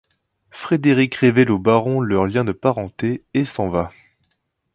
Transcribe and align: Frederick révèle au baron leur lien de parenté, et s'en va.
Frederick 0.49 1.13
révèle 1.13 1.51
au 1.51 1.59
baron 1.59 1.99
leur 2.01 2.25
lien 2.25 2.43
de 2.43 2.53
parenté, 2.53 3.23
et 3.35 3.45
s'en 3.45 3.69
va. 3.69 3.91